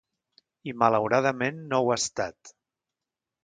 [0.71, 2.53] I, malauradament no ho ha estat.